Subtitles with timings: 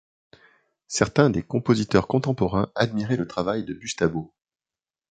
[0.87, 4.33] Certains des compositeurs contemporains admiraient le travail de Bustabo.